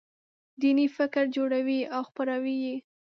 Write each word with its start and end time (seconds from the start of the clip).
دیني 0.61 0.87
فکر 0.97 1.23
جوړوي 1.35 1.79
او 1.95 2.01
خپروي 2.09 2.55
یې. 2.65 2.75